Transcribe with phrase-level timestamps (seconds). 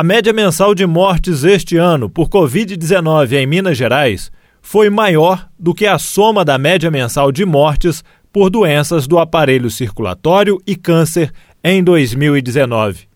[0.00, 5.74] A média mensal de mortes este ano por Covid-19 em Minas Gerais foi maior do
[5.74, 8.02] que a soma da média mensal de mortes
[8.32, 11.30] por doenças do aparelho circulatório e câncer
[11.62, 13.08] em 2019,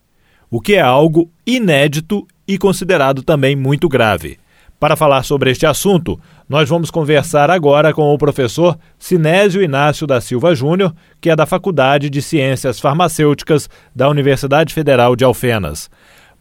[0.51, 4.39] o que é algo inédito e considerado também muito grave.
[4.79, 10.21] Para falar sobre este assunto, nós vamos conversar agora com o professor Sinésio Inácio da
[10.21, 15.89] Silva Júnior, que é da Faculdade de Ciências Farmacêuticas da Universidade Federal de Alfenas.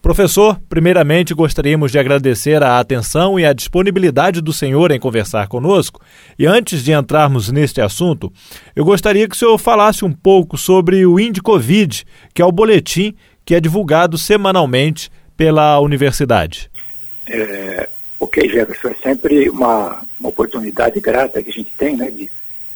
[0.03, 6.01] Professor, primeiramente gostaríamos de agradecer a atenção e a disponibilidade do senhor em conversar conosco.
[6.37, 8.29] E antes de entrarmos neste assunto,
[8.75, 12.03] eu gostaria que o senhor falasse um pouco sobre o Indicovid,
[12.33, 16.69] que é o boletim que é divulgado semanalmente pela universidade.
[17.25, 17.87] É,
[18.19, 22.29] ok, Jefferson, é sempre uma, uma oportunidade grata que a gente tem né, de,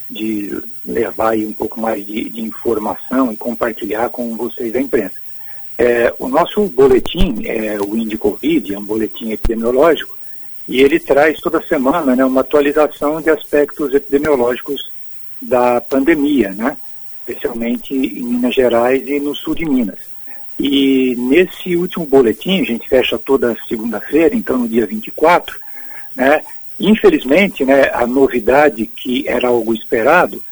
[0.10, 5.27] de levar um pouco mais de, de informação e compartilhar com vocês da imprensa.
[5.78, 10.18] É, o nosso boletim, é, o Indicovid, é um boletim epidemiológico,
[10.68, 14.92] e ele traz toda semana né, uma atualização de aspectos epidemiológicos
[15.42, 16.76] da pandemia, né,
[17.20, 20.00] especialmente em Minas Gerais e no sul de Minas.
[20.60, 25.58] E nesse último boletim, a gente fecha toda segunda-feira, então no dia 24,
[26.16, 26.42] né,
[26.80, 30.44] infelizmente, né, a novidade que era algo esperado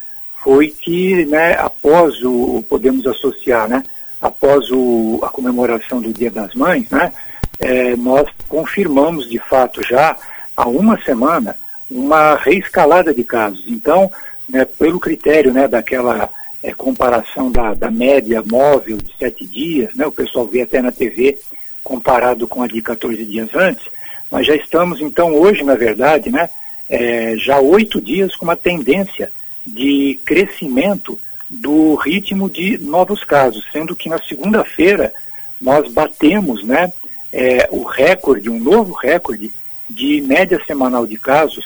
[0.42, 3.82] foi que, né, após o, podemos associar, né,
[4.20, 7.12] após o, a comemoração do Dia das Mães, né,
[7.58, 10.16] é, nós confirmamos de fato já
[10.56, 11.56] há uma semana
[11.90, 13.64] uma reescalada de casos.
[13.68, 14.10] Então,
[14.48, 16.28] né, pelo critério né, daquela
[16.62, 20.90] é, comparação da, da, média móvel de sete dias, né, o pessoal vê até na
[20.90, 21.38] TV
[21.82, 23.84] comparado com a de 14 dias antes,
[24.30, 26.50] nós já estamos então hoje, na verdade, né,
[26.90, 29.30] é, já oito dias com uma tendência
[29.64, 35.12] de crescimento do ritmo de novos casos, sendo que na segunda-feira
[35.60, 36.92] nós batemos né,
[37.32, 39.52] é, o recorde, um novo recorde
[39.88, 41.64] de média semanal de casos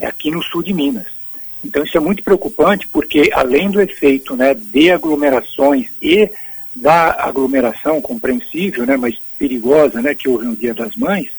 [0.00, 1.06] aqui no sul de Minas.
[1.64, 6.30] Então isso é muito preocupante porque além do efeito né, de aglomerações e
[6.74, 11.30] da aglomeração compreensível, né, mas perigosa, né, que houve no Dia das Mães,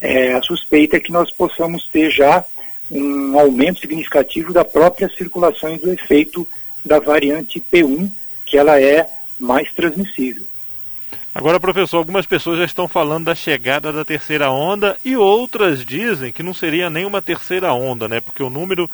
[0.00, 2.44] é, a suspeita é que nós possamos ter já
[2.90, 6.46] um aumento significativo da própria circulação e do efeito
[6.86, 8.10] da variante P1,
[8.44, 9.06] que ela é
[9.38, 10.44] mais transmissível.
[11.34, 16.32] Agora, professor, algumas pessoas já estão falando da chegada da terceira onda e outras dizem
[16.32, 18.22] que não seria nem uma terceira onda, né?
[18.22, 18.88] Porque o número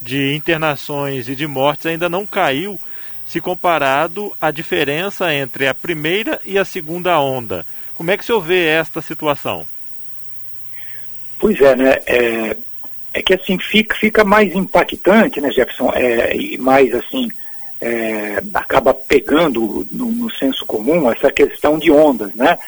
[0.00, 2.78] de internações e de mortes ainda não caiu
[3.26, 7.64] se comparado à diferença entre a primeira e a segunda onda.
[7.94, 9.66] Como é que o senhor vê esta situação?
[11.38, 12.02] Pois é, né?
[12.06, 12.56] É,
[13.16, 15.90] é que assim fica, fica mais impactante, né, Jefferson?
[15.94, 17.28] É, e mais assim,
[17.80, 22.58] é, acaba pegando no, no, senso comum essa questão de ondas, né?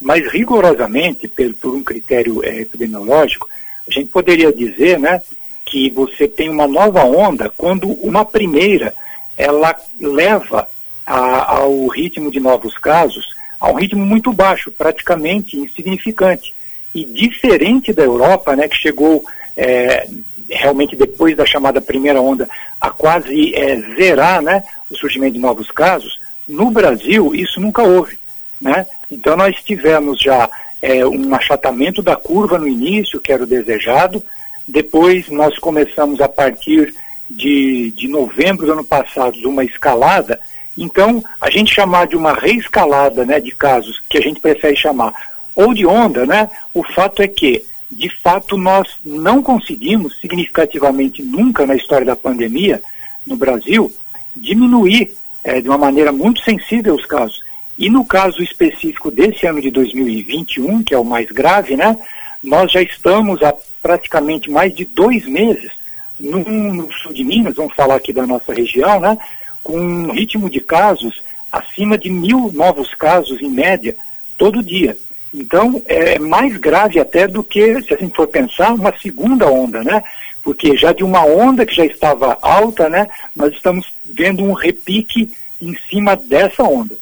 [0.00, 3.46] Mas rigorosamente, por, por um critério é, epidemiológico,
[3.86, 5.20] a gente poderia dizer, né,
[5.66, 8.94] que você tem uma nova onda quando uma primeira
[9.36, 10.66] ela leva
[11.06, 13.26] a, ao ritmo de novos casos
[13.60, 16.54] a um ritmo muito baixo, praticamente insignificante.
[16.94, 19.22] E diferente da Europa, né, que chegou
[19.58, 20.08] é,
[20.48, 22.48] realmente depois da chamada primeira onda
[22.80, 28.18] a quase é, zerar né, o surgimento de novos casos, no Brasil isso nunca houve.
[28.60, 28.86] Né?
[29.10, 30.48] Então nós tivemos já
[30.80, 34.22] é, um achatamento da curva no início, que era o desejado,
[34.66, 36.94] depois nós começamos a partir
[37.28, 40.40] de, de novembro do ano passado uma escalada,
[40.76, 45.12] então a gente chamar de uma reescalada né, de casos, que a gente prefere chamar,
[45.54, 51.66] ou de onda, né, o fato é que de fato, nós não conseguimos significativamente nunca
[51.66, 52.82] na história da pandemia
[53.26, 53.92] no Brasil
[54.36, 57.40] diminuir é, de uma maneira muito sensível os casos.
[57.76, 61.96] E no caso específico desse ano de 2021, que é o mais grave, né,
[62.42, 65.70] nós já estamos há praticamente mais de dois meses
[66.18, 69.16] no, no sul de Minas, vamos falar aqui da nossa região, né,
[69.62, 73.96] com um ritmo de casos acima de mil novos casos em média
[74.36, 74.96] todo dia.
[75.32, 79.82] Então, é mais grave até do que, se a gente for pensar, uma segunda onda,
[79.82, 80.02] né?
[80.42, 85.30] Porque já de uma onda que já estava alta, né, nós estamos vendo um repique
[85.60, 86.96] em cima dessa onda.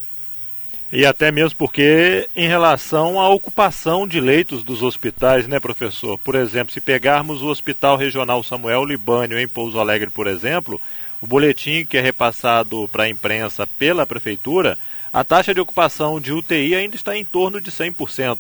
[0.93, 6.19] E até mesmo porque, em relação à ocupação de leitos dos hospitais, né, professor?
[6.19, 10.81] Por exemplo, se pegarmos o Hospital Regional Samuel Libânio em Pouso Alegre, por exemplo,
[11.20, 14.78] o boletim que é repassado para a imprensa pela prefeitura
[15.16, 18.36] a taxa de ocupação de UTI ainda está em torno de 100%.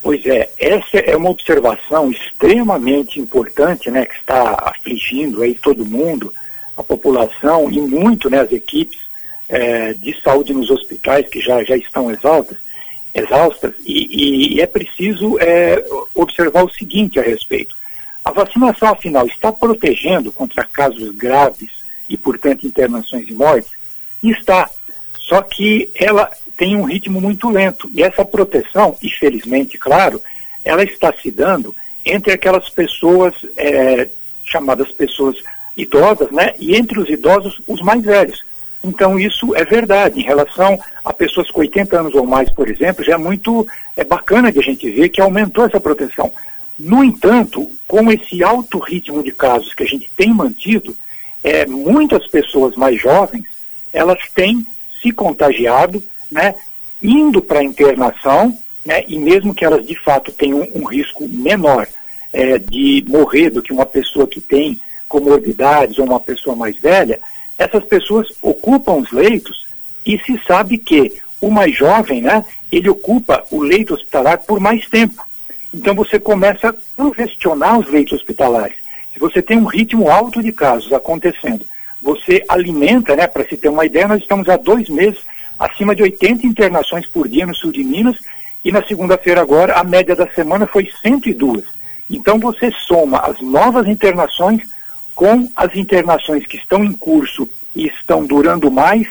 [0.00, 6.32] Pois é, essa é uma observação extremamente importante, né, que está afligindo aí todo mundo,
[6.74, 8.98] a população e muito, né, as equipes
[9.50, 12.56] é, de saúde nos hospitais que já, já estão exaltas,
[13.14, 17.76] exaustas e, e é preciso é, observar o seguinte a respeito.
[18.24, 21.72] A vacinação, afinal, está protegendo contra casos graves
[22.08, 23.72] e, portanto, internações e mortes?
[24.22, 24.70] Está.
[25.28, 27.88] Só que ela tem um ritmo muito lento.
[27.94, 30.22] E essa proteção, infelizmente, claro,
[30.64, 34.08] ela está se dando entre aquelas pessoas é,
[34.42, 35.36] chamadas pessoas
[35.76, 36.54] idosas, né?
[36.58, 38.42] E entre os idosos, os mais velhos.
[38.82, 40.20] Então, isso é verdade.
[40.20, 43.66] Em relação a pessoas com 80 anos ou mais, por exemplo, já é muito
[43.96, 46.32] é bacana de a gente ver que aumentou essa proteção.
[46.78, 50.96] No entanto, com esse alto ritmo de casos que a gente tem mantido,
[51.44, 53.44] é, muitas pessoas mais jovens,
[53.92, 54.64] elas têm
[55.00, 56.54] se contagiado, né,
[57.02, 61.86] indo para a internação, né, e mesmo que elas de fato tenham um, risco menor
[62.32, 64.78] é, de morrer do que uma pessoa que tem
[65.08, 67.20] comorbidades ou uma pessoa mais velha,
[67.56, 69.66] essas pessoas ocupam os leitos
[70.04, 74.88] e se sabe que o mais jovem, né, ele ocupa o leito hospitalar por mais
[74.88, 75.26] tempo.
[75.72, 78.76] Então você começa a congestionar os leitos hospitalares.
[79.12, 81.64] Se você tem um ritmo alto de casos acontecendo,
[82.00, 85.18] você alimenta, né, para se ter uma ideia, nós estamos há dois meses
[85.58, 88.16] acima de 80 internações por dia no sul de Minas
[88.64, 91.64] e na segunda-feira agora a média da semana foi 102.
[92.08, 94.62] Então você soma as novas internações
[95.14, 99.06] com as internações que estão em curso e estão durando mais,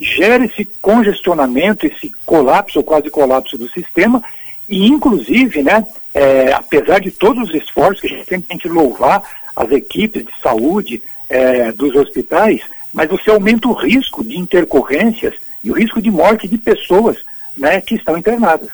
[0.00, 4.22] gera esse congestionamento, esse colapso ou quase colapso do sistema
[4.68, 9.22] e inclusive, né, é, apesar de todos os esforços que a gente tem que louvar
[9.54, 12.60] as equipes de saúde é, dos hospitais,
[12.92, 15.34] mas você aumenta o risco de intercorrências
[15.64, 17.16] e o risco de morte de pessoas
[17.56, 18.68] né, que estão internadas.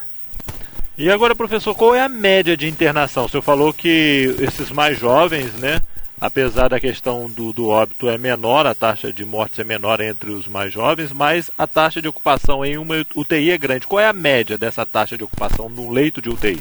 [0.96, 3.26] E agora, professor, qual é a média de internação?
[3.26, 5.80] O senhor falou que esses mais jovens, né,
[6.20, 10.30] apesar da questão do, do óbito é menor, a taxa de mortes é menor entre
[10.30, 13.86] os mais jovens, mas a taxa de ocupação em uma UTI é grande.
[13.86, 16.60] Qual é a média dessa taxa de ocupação no leito de UTI?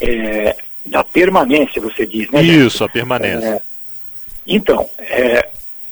[0.00, 0.56] É,
[0.86, 2.42] da permanência, você diz, né?
[2.42, 3.46] Isso, a permanência.
[3.46, 3.71] É,
[4.46, 5.48] então, é,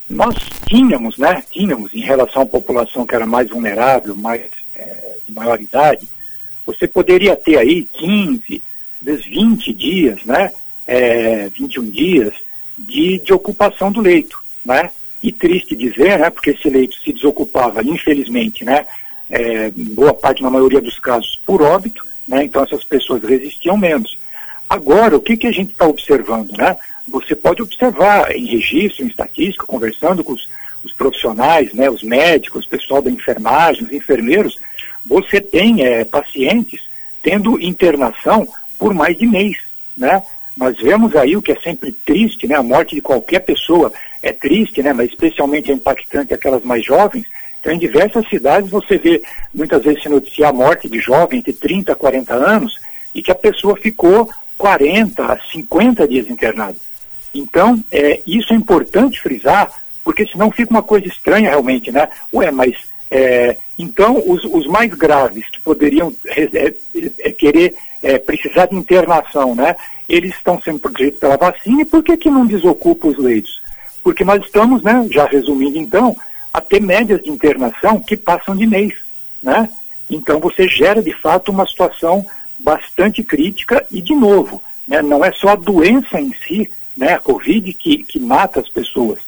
[0.09, 0.35] nós
[0.67, 5.59] tínhamos, né, tínhamos em relação à população que era mais vulnerável, mais é, de maior
[5.59, 6.07] idade,
[6.65, 8.61] você poderia ter aí 15,
[9.01, 10.51] 20 dias, né,
[10.85, 12.33] é, 21 dias
[12.77, 14.91] de, de ocupação do leito, né,
[15.23, 18.85] e triste dizer, né, porque esse leito se desocupava, infelizmente, né,
[19.29, 24.17] é, boa parte, na maioria dos casos, por óbito, né, então essas pessoas resistiam menos.
[24.71, 26.77] Agora, o que, que a gente está observando, né?
[27.09, 30.47] Você pode observar em registro, em estatística, conversando com os,
[30.81, 34.57] os profissionais, né, os médicos, o pessoal da enfermagem, os enfermeiros,
[35.05, 36.79] você tem é, pacientes
[37.21, 38.47] tendo internação
[38.79, 39.57] por mais de mês,
[39.97, 40.23] né?
[40.55, 42.55] Nós vemos aí o que é sempre triste, né?
[42.55, 43.91] A morte de qualquer pessoa
[44.23, 44.93] é triste, né?
[44.93, 47.25] Mas especialmente é impactante aquelas mais jovens.
[47.59, 49.21] Então, em diversas cidades você vê
[49.53, 52.79] muitas vezes se noticiar a morte de jovem entre 30 a 40 anos
[53.13, 54.29] e que a pessoa ficou
[54.61, 56.77] 40, 50 dias internado.
[57.33, 59.71] Então, é, isso é importante frisar,
[60.03, 62.07] porque senão fica uma coisa estranha realmente, né?
[62.31, 62.75] Ué, mas
[63.09, 66.73] é, então os, os, mais graves que poderiam é,
[67.21, 69.75] é, querer é, precisar de internação, né?
[70.07, 73.59] Eles estão sendo protegidos pela vacina e por que, que não desocupa os leitos?
[74.03, 76.15] Porque nós estamos, né, já resumindo então,
[76.53, 78.93] a ter médias de internação que passam de mês,
[79.41, 79.67] né?
[80.07, 82.23] Então você gera de fato uma situação
[82.63, 87.19] bastante crítica e, de novo, né, não é só a doença em si, né, a
[87.19, 89.19] Covid, que, que mata as pessoas,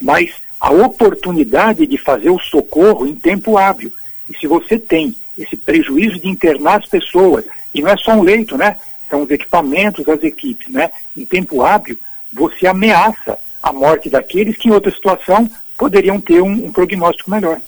[0.00, 3.92] mas a oportunidade de fazer o socorro em tempo hábil.
[4.30, 7.44] E se você tem esse prejuízo de internar as pessoas,
[7.74, 8.76] e não é só um leito, né?
[9.10, 10.90] São os equipamentos, as equipes, né?
[11.16, 11.98] Em tempo hábil,
[12.32, 17.60] você ameaça a morte daqueles que em outra situação poderiam ter um, um prognóstico melhor.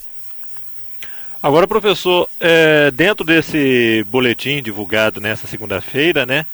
[1.45, 6.47] Agora, professor, é, dentro desse boletim divulgado nessa segunda-feira, né,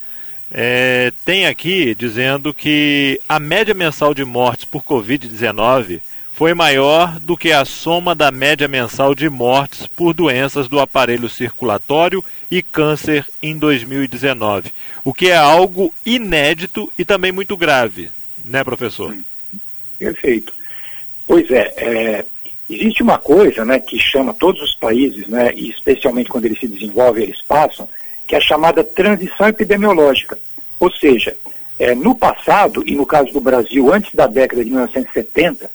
[0.50, 6.00] é, tem aqui dizendo que a média mensal de mortes por Covid-19
[6.32, 11.28] foi maior do que a soma da média mensal de mortes por doenças do aparelho
[11.28, 14.72] circulatório e câncer em 2019,
[15.04, 18.10] o que é algo inédito e também muito grave,
[18.44, 19.16] né, professor?
[19.96, 20.52] Perfeito.
[21.28, 22.24] Pois é, é
[22.70, 26.68] Existe uma coisa né, que chama todos os países, né, e especialmente quando eles se
[26.68, 27.88] desenvolvem, eles passam,
[28.28, 30.38] que é a chamada transição epidemiológica.
[30.78, 31.36] Ou seja,
[31.80, 35.68] é, no passado, e no caso do Brasil, antes da década de 1970,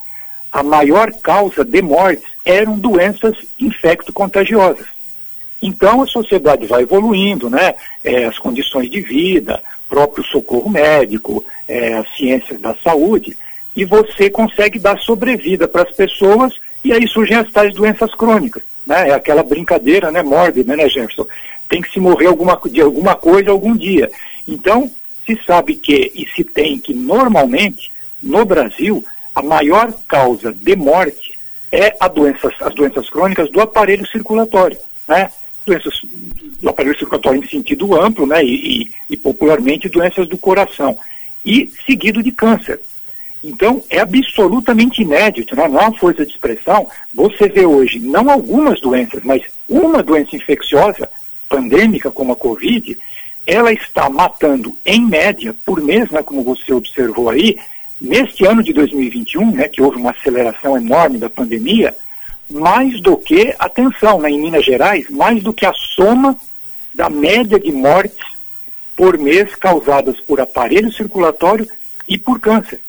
[0.50, 4.88] a maior causa de mortes eram doenças infecto-contagiosas.
[5.62, 7.76] Então a sociedade vai evoluindo, né?
[8.06, 13.36] É, as condições de vida, próprio socorro médico, é, as ciências da saúde,
[13.76, 16.54] e você consegue dar sobrevida para as pessoas
[16.86, 18.62] e aí surgem as tais doenças crônicas.
[18.86, 19.10] né?
[19.10, 21.26] É aquela brincadeira, né, mórbida, né, Jefferson?
[21.68, 24.12] Tem que se morrer alguma, de alguma coisa algum dia.
[24.48, 24.90] Então,
[25.26, 31.34] se sabe que, e se tem que normalmente, no Brasil, a maior causa de morte
[31.72, 34.78] é a as doenças crônicas do aparelho circulatório,
[35.08, 35.32] né?
[35.66, 35.94] Doenças
[36.62, 38.46] do aparelho circulatório em sentido amplo, né?
[38.46, 40.96] E, e, e popularmente doenças do coração.
[41.44, 42.80] E seguido de câncer.
[43.48, 45.68] Então, é absolutamente inédito, né?
[45.68, 46.88] não há força de expressão.
[47.14, 51.08] Você vê hoje, não algumas doenças, mas uma doença infecciosa,
[51.48, 52.98] pandêmica como a Covid,
[53.46, 57.56] ela está matando, em média, por mês, né, como você observou aí,
[58.02, 61.96] neste ano de 2021, né, que houve uma aceleração enorme da pandemia,
[62.50, 66.36] mais do que, atenção, né, em Minas Gerais, mais do que a soma
[66.96, 68.26] da média de mortes
[68.96, 71.68] por mês causadas por aparelho circulatório
[72.08, 72.82] e por câncer.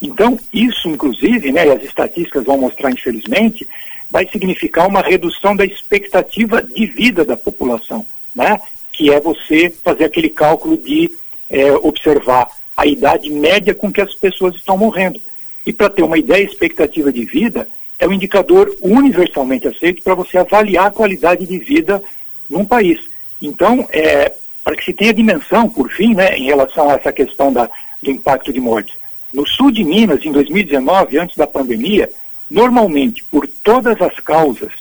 [0.00, 3.68] Então, isso, inclusive, né, e as estatísticas vão mostrar, infelizmente,
[4.10, 8.04] vai significar uma redução da expectativa de vida da população,
[8.34, 8.60] né?
[8.92, 11.10] Que é você fazer aquele cálculo de
[11.48, 15.20] é, observar a idade média com que as pessoas estão morrendo.
[15.66, 20.38] E para ter uma ideia, expectativa de vida é um indicador universalmente aceito para você
[20.38, 22.02] avaliar a qualidade de vida
[22.48, 22.98] num país.
[23.40, 24.32] Então, é,
[24.64, 27.68] para que se tenha dimensão, por fim, né, em relação a essa questão da,
[28.02, 28.94] do impacto de mortes,
[29.32, 32.10] no sul de Minas, em 2019, antes da pandemia,
[32.50, 34.72] normalmente, por todas as causas,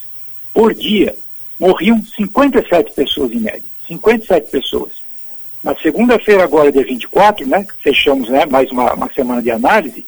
[0.54, 1.16] por dia,
[1.60, 3.64] morriam 57 pessoas em média.
[3.88, 4.94] 57 pessoas.
[5.64, 10.06] Na segunda-feira, agora, dia 24, né, fechamos né, mais uma, uma semana de análise,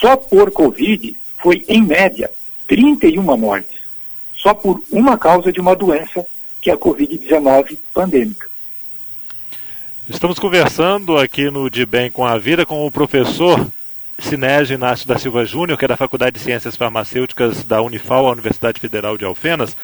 [0.00, 2.30] só por Covid foi, em média,
[2.66, 3.82] 31 mortes.
[4.34, 6.26] Só por uma causa de uma doença,
[6.60, 8.48] que é a Covid-19 pandêmica.
[10.10, 13.64] Estamos conversando aqui no De Bem com a Vida com o professor
[14.18, 18.32] Sinésio Inácio da Silva Júnior, que é da Faculdade de Ciências Farmacêuticas da Unifal, a
[18.32, 19.76] Universidade Federal de Alfenas.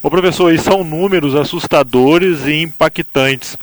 [0.00, 3.58] O professor, isso são números assustadores e impactantes.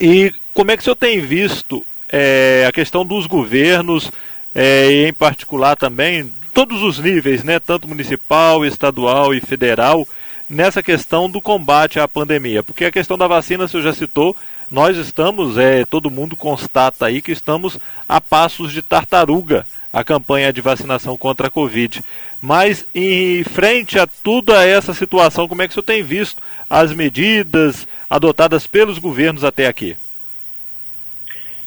[0.00, 4.12] E como é que o senhor tem visto é, a questão dos governos,
[4.54, 10.06] é, e em particular também, todos os níveis, né, tanto municipal, estadual e federal,
[10.48, 12.62] nessa questão do combate à pandemia?
[12.62, 14.36] Porque a questão da vacina, o senhor já citou,
[14.70, 20.52] nós estamos, é, todo mundo constata aí que estamos a passos de tartaruga a campanha
[20.52, 22.04] de vacinação contra a Covid.
[22.40, 26.92] Mas em frente a toda essa situação, como é que o senhor tem visto as
[26.92, 29.96] medidas adotadas pelos governos até aqui?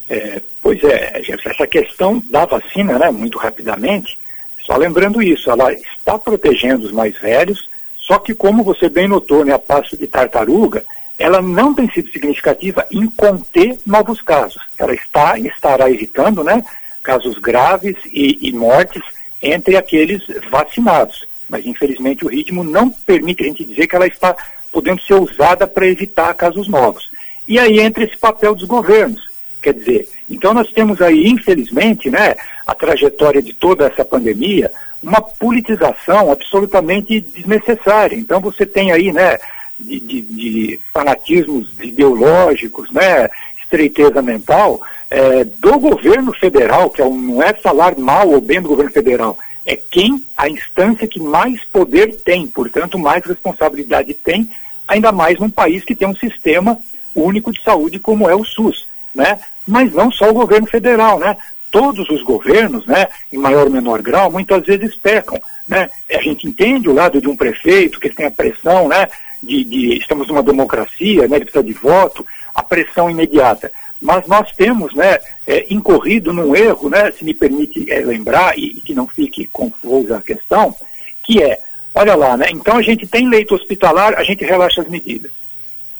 [0.07, 4.17] É, pois é, essa questão da vacina, né, muito rapidamente,
[4.63, 7.67] só lembrando isso, ela está protegendo os mais velhos,
[8.09, 10.83] só que como você bem notou, né, a passo de tartaruga,
[11.19, 14.59] ela não tem sido significativa em conter novos casos.
[14.79, 16.65] Ela está e estará evitando né,
[17.03, 19.03] casos graves e, e mortes
[19.39, 21.23] entre aqueles vacinados.
[21.47, 24.35] Mas, infelizmente, o ritmo não permite a gente dizer que ela está
[24.71, 27.11] podendo ser usada para evitar casos novos.
[27.47, 29.29] E aí entra esse papel dos governos.
[29.61, 32.35] Quer dizer, então nós temos aí, infelizmente, né,
[32.65, 38.15] a trajetória de toda essa pandemia, uma politização absolutamente desnecessária.
[38.15, 39.37] Então você tem aí, né,
[39.79, 43.29] de, de, de fanatismos ideológicos, né,
[43.61, 48.69] estreiteza mental, é, do governo federal, que é não é falar mal ou bem do
[48.69, 54.49] governo federal, é quem, a instância que mais poder tem, portanto, mais responsabilidade tem,
[54.87, 56.79] ainda mais num país que tem um sistema
[57.15, 59.39] único de saúde como é o SUS, né?
[59.67, 61.37] Mas não só o governo federal, né?
[61.71, 65.89] Todos os governos, né, em maior ou menor grau, muitas vezes pecam, né?
[66.11, 69.07] A gente entende o lado de um prefeito que tem a pressão, né,
[69.41, 73.71] de, de, estamos numa democracia, né, ele precisa de voto, a pressão imediata.
[74.01, 78.77] Mas nós temos né, é, incorrido num erro, né, se me permite é, lembrar, e,
[78.77, 80.75] e, que não fique confusa a questão,
[81.23, 81.59] que é,
[81.93, 85.31] olha lá, né, então a gente tem leito hospitalar, a gente relaxa as medidas.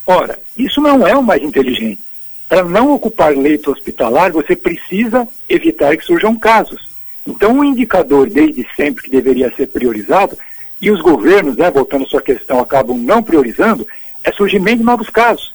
[0.06, 2.09] Ora, isso não é o mais inteligente.
[2.50, 6.90] Para não ocupar leito hospitalar, você precisa evitar que surjam casos.
[7.28, 10.36] Então, um indicador desde sempre que deveria ser priorizado
[10.82, 13.88] e os governos, né, voltando à sua questão, acabam não priorizando,
[14.24, 15.54] é surgimento de novos casos.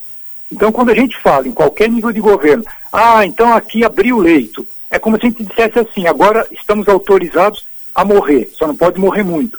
[0.53, 4.21] Então, quando a gente fala em qualquer nível de governo, ah, então aqui abriu o
[4.21, 8.77] leito, é como se a gente dissesse assim, agora estamos autorizados a morrer, só não
[8.77, 9.59] pode morrer muito.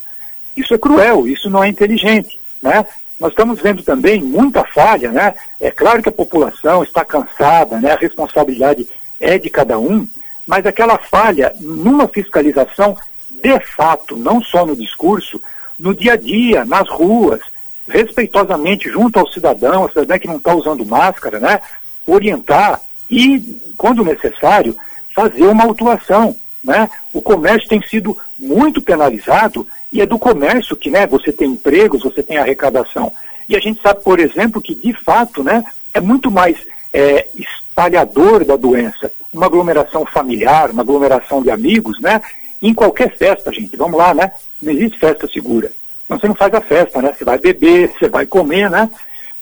[0.56, 2.86] Isso é cruel, isso não é inteligente, né?
[3.20, 5.34] Nós estamos vendo também muita falha, né?
[5.60, 7.94] É claro que a população está cansada, né?
[7.94, 8.88] A responsabilidade
[9.20, 10.06] é de cada um,
[10.46, 12.96] mas aquela falha numa fiscalização
[13.30, 15.42] de fato, não só no discurso,
[15.80, 17.42] no dia a dia, nas ruas,
[17.88, 21.62] respeitosamente junto ao cidadão, ao cidadão que não está usando máscara, né?
[22.06, 24.76] Orientar e, quando necessário,
[25.14, 26.36] fazer uma autuação.
[26.66, 26.90] Né?
[27.14, 32.02] O comércio tem sido muito penalizado e é do comércio que né, você tem empregos,
[32.02, 33.14] você tem arrecadação.
[33.48, 36.58] E a gente sabe, por exemplo, que de fato né, é muito mais
[36.92, 39.12] é, espalhador da doença.
[39.32, 42.20] Uma aglomeração familiar, uma aglomeração de amigos, né?
[42.62, 44.32] Em qualquer festa, gente, vamos lá, né?
[44.62, 45.72] Não existe festa segura.
[46.06, 47.14] Então você não faz a festa, né?
[47.16, 48.90] Você vai beber, você vai comer, né?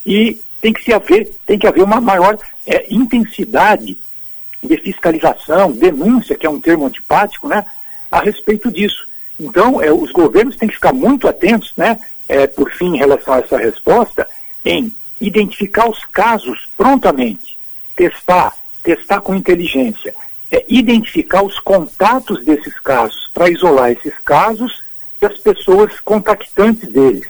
[0.05, 3.97] E tem que se haver, tem que haver uma maior é, intensidade
[4.67, 7.65] de fiscalização, denúncia, que é um termo antipático, né?
[8.11, 9.07] A respeito disso.
[9.39, 11.99] Então, é, os governos têm que ficar muito atentos, né?
[12.27, 14.27] É, por fim, em relação a essa resposta,
[14.63, 17.57] em identificar os casos prontamente,
[17.95, 20.13] testar, testar com inteligência,
[20.51, 24.83] é, identificar os contatos desses casos, para isolar esses casos
[25.21, 27.27] e as pessoas contactantes deles.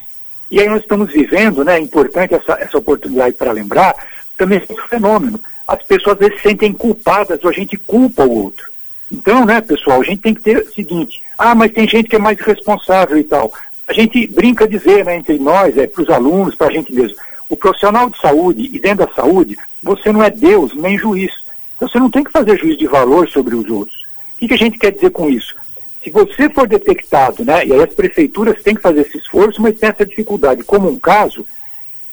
[0.52, 3.96] E aí nós estamos vivendo, né, é importante essa, essa oportunidade para lembrar,
[4.38, 5.40] também esse fenômeno.
[5.68, 8.72] As pessoas às vezes se sentem culpadas ou a gente culpa o outro.
[9.12, 12.16] Então, né, pessoal, a gente tem que ter o seguinte, ah, mas tem gente que
[12.16, 13.52] é mais responsável e tal.
[13.88, 17.16] A gente brinca dizer, né, entre nós, é, para os alunos, para a gente mesmo,
[17.50, 21.32] o profissional de saúde e dentro da saúde, você não é Deus nem juiz.
[21.76, 24.04] Então, você não tem que fazer juízo de valor sobre os outros.
[24.36, 25.56] O que, que a gente quer dizer com isso?
[26.04, 29.78] Se você for detectado, né, e aí as prefeituras têm que fazer esse esforço, mas
[29.78, 31.46] tem essa dificuldade, como um caso,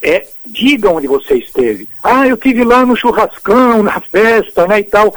[0.03, 1.89] é, diga onde você esteve.
[2.03, 5.15] Ah, eu estive lá no churrascão, na festa, né, e tal.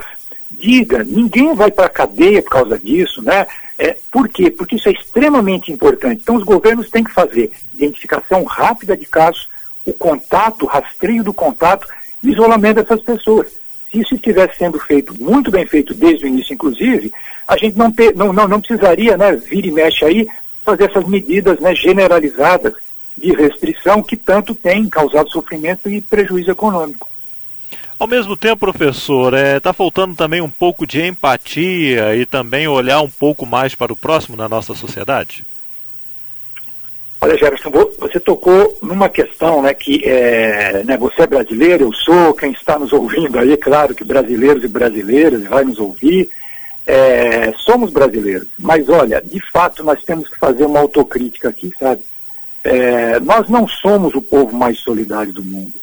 [0.52, 3.46] Diga, ninguém vai para a cadeia por causa disso, né?
[3.78, 4.52] É, por quê?
[4.52, 6.22] Porque isso é extremamente importante.
[6.22, 9.50] Então, os governos têm que fazer identificação rápida de casos,
[9.86, 11.88] o contato, rastreio do contato
[12.22, 13.48] isolamento dessas pessoas.
[13.92, 17.12] Se isso estivesse sendo feito, muito bem feito desde o início, inclusive,
[17.48, 20.28] a gente não, ter, não, não, não precisaria, né, vir e mexe aí,
[20.63, 22.74] fazer essas medidas né, generalizadas
[23.17, 27.10] de restrição que tanto tem causado sofrimento e prejuízo econômico.
[28.00, 32.67] Ao mesmo tempo, professor, está é, tá faltando também um pouco de empatia e também
[32.67, 35.46] olhar um pouco mais para o próximo na nossa sociedade?
[37.22, 42.34] Olha, Jefferson, você tocou numa questão, né, que é, né, você é brasileiro, eu sou,
[42.34, 46.30] quem está nos ouvindo aí, é claro que brasileiros e brasileiras vai nos ouvir,
[46.86, 52.04] é, somos brasileiros, mas olha, de fato nós temos que fazer uma autocrítica aqui, sabe?
[52.63, 55.73] É, nós não somos o povo mais solidário do mundo,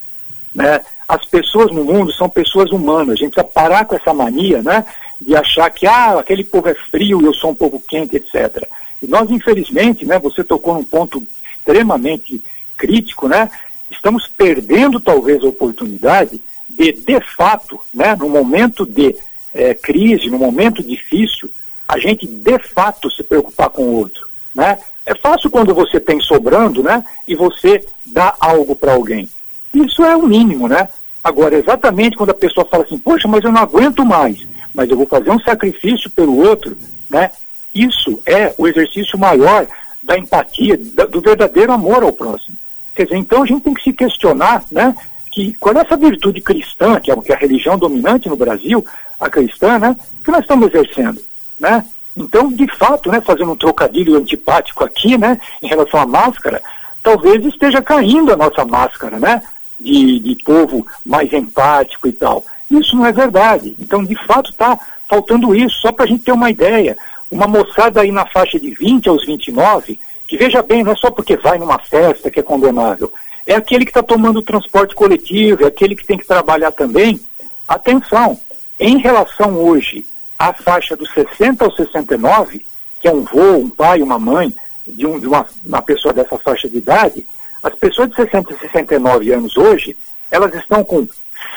[0.55, 0.81] né?
[1.07, 4.85] As pessoas no mundo são pessoas humanas, a gente precisa parar com essa mania, né,
[5.21, 8.65] de achar que, ah, aquele povo é frio eu sou um povo quente, etc.,
[9.03, 11.23] e nós, infelizmente, né, você tocou num ponto
[11.57, 12.43] extremamente
[12.77, 13.51] crítico, né?
[13.91, 19.17] Estamos perdendo talvez a oportunidade de, de fato, né, no momento de
[19.53, 21.51] é, crise, no momento difícil,
[21.89, 24.79] a gente de fato se preocupar com o outro, né?
[25.11, 29.29] É fácil quando você tem sobrando, né, e você dá algo para alguém.
[29.75, 30.89] Isso é o mínimo, né?
[31.23, 34.97] Agora, exatamente quando a pessoa fala assim, poxa, mas eu não aguento mais, mas eu
[34.97, 36.79] vou fazer um sacrifício pelo outro,
[37.11, 37.33] né?
[37.75, 39.67] Isso é o exercício maior
[40.01, 42.57] da empatia, da, do verdadeiro amor ao próximo.
[42.95, 44.95] Quer dizer, então a gente tem que se questionar, né,
[45.33, 48.87] que qual é essa virtude cristã, que é, que é a religião dominante no Brasil,
[49.19, 51.21] a cristã, né, que nós estamos exercendo,
[51.59, 51.85] né?
[52.17, 56.63] Então, de fato, né, fazendo um trocadilho antipático aqui, né, em relação à máscara,
[57.03, 59.43] talvez esteja caindo a nossa máscara, né,
[59.79, 62.45] de, de povo mais empático e tal.
[62.71, 63.77] Isso não é verdade.
[63.81, 66.97] Então, de fato, está faltando isso, só para a gente ter uma ideia
[67.31, 71.11] uma moçada aí na faixa de 20 aos 29, que veja bem, não é só
[71.11, 73.13] porque vai numa festa que é condenável,
[73.47, 77.21] é aquele que está tomando transporte coletivo, é aquele que tem que trabalhar também.
[77.67, 78.39] Atenção,
[78.79, 80.05] em relação hoje
[80.41, 82.65] à faixa dos 60 aos 69,
[82.99, 84.55] que é um vô, um pai, uma mãe
[84.87, 87.27] de, um, de uma, uma pessoa dessa faixa de idade,
[87.63, 89.95] as pessoas de 60 e 69 anos hoje,
[90.31, 91.07] elas estão com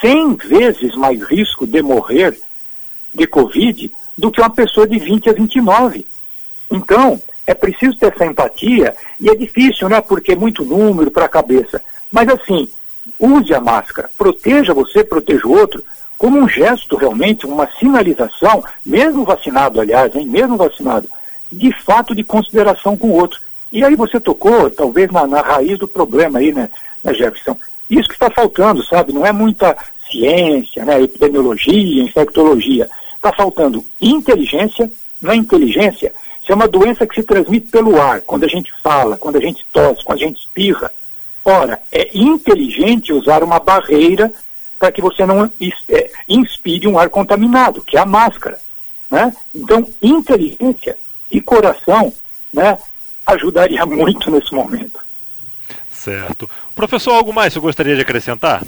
[0.02, 2.38] 100 vezes mais risco de morrer
[3.14, 6.06] de Covid do que uma pessoa de 20 a 29.
[6.70, 10.02] Então, é preciso ter essa empatia e é difícil, né?
[10.02, 11.82] Porque é muito número para a cabeça.
[12.12, 12.68] Mas assim,
[13.18, 15.82] use a máscara, proteja você, proteja o outro,
[16.18, 21.08] como um gesto realmente, uma sinalização, mesmo vacinado, aliás, hein, mesmo vacinado,
[21.52, 23.40] de fato de consideração com o outro.
[23.72, 26.70] E aí você tocou, talvez, na, na raiz do problema aí, né,
[27.04, 27.58] né, Jefferson?
[27.90, 29.12] Isso que está faltando, sabe?
[29.14, 29.76] Não é muita
[30.10, 32.90] ciência, né, epidemiologia, infectologia
[33.24, 34.92] Está faltando inteligência,
[35.24, 39.16] é inteligência, isso é uma doença que se transmite pelo ar, quando a gente fala,
[39.16, 40.92] quando a gente tosse, quando a gente espirra.
[41.46, 44.30] Ora, é inteligente usar uma barreira
[44.84, 48.60] para que você não é, inspire um ar contaminado, que é a máscara.
[49.10, 49.34] Né?
[49.56, 50.98] Então, inteligência
[51.32, 52.12] e coração
[52.52, 52.78] né,
[53.26, 55.00] ajudaria muito nesse momento.
[55.90, 56.50] Certo.
[56.76, 58.62] Professor, algo mais você gostaria de acrescentar?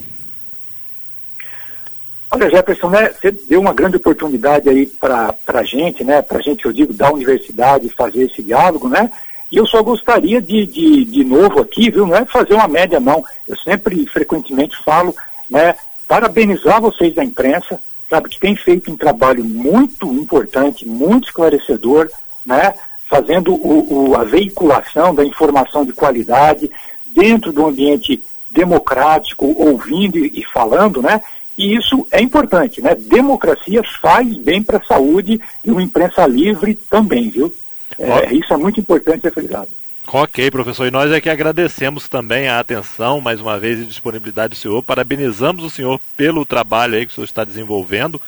[2.32, 6.42] Olha, Jefferson, né, você deu uma grande oportunidade aí para a gente, né, para a
[6.42, 9.12] gente, eu digo, da universidade fazer esse diálogo, né,
[9.52, 13.02] e eu só gostaria de, de, de novo aqui, viu, não é fazer uma média,
[13.02, 13.22] não.
[13.46, 15.14] Eu sempre, frequentemente falo,
[15.50, 15.76] né,
[16.08, 22.10] parabenizar vocês da imprensa, sabe, que tem feito um trabalho muito importante, muito esclarecedor,
[22.46, 22.74] né,
[23.10, 26.70] fazendo o, o, a veiculação da informação de qualidade
[27.08, 31.22] dentro do ambiente democrático, ouvindo e, e falando, né,
[31.58, 32.96] e isso é importante, né?
[32.96, 37.54] Democracia faz bem para a saúde e uma imprensa livre também, viu?
[37.98, 39.70] É, isso é muito importante ser frisado.
[40.08, 40.88] Ok, professor.
[40.88, 44.82] E nós é que agradecemos também a atenção, mais uma vez, e disponibilidade do senhor.
[44.84, 48.22] Parabenizamos o senhor pelo trabalho aí que o senhor está desenvolvendo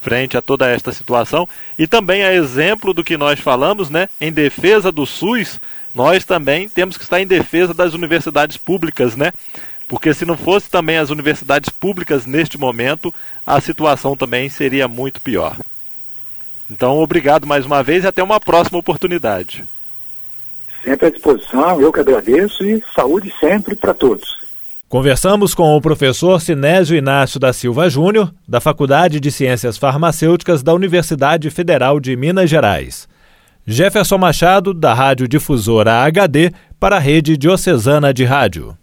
[0.00, 1.48] frente a toda esta situação.
[1.78, 4.08] E também a exemplo do que nós falamos, né?
[4.20, 5.58] Em defesa do SUS,
[5.94, 9.32] nós também temos que estar em defesa das universidades públicas, né?
[9.88, 13.12] Porque se não fosse também as universidades públicas neste momento,
[13.46, 15.56] a situação também seria muito pior.
[16.70, 19.64] Então, obrigado mais uma vez e até uma próxima oportunidade.
[20.84, 24.44] Sempre à disposição, eu que agradeço e saúde sempre para todos.
[24.86, 30.74] Conversamos com o professor Sinésio Inácio da Silva Júnior, da Faculdade de Ciências Farmacêuticas da
[30.74, 33.08] Universidade Federal de Minas Gerais.
[33.66, 38.76] Jefferson Machado, da Rádio Difusora HD, para a Rede Diocesana de Rádio.